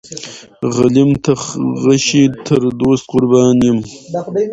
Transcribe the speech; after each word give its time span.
غلیم 0.75 1.11
ته 1.23 1.31
غشی 1.83 2.23
تر 2.45 2.61
دوست 2.79 3.03
قربان 3.11 3.59
یم. 3.67 3.79